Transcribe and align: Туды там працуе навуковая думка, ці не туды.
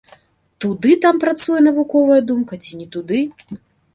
Туды 0.63 0.93
там 1.03 1.19
працуе 1.25 1.59
навуковая 1.67 2.19
думка, 2.31 2.53
ці 2.65 2.71
не 2.83 2.87
туды. 2.95 3.19